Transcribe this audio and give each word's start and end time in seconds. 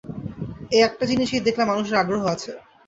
এই 0.71 0.81
একটা 0.83 1.03
জিনিসেই 1.11 1.45
দেখলাম 1.47 1.67
মানুষের 1.69 2.01
আগ্রহ 2.01 2.23
আছে। 2.33 2.51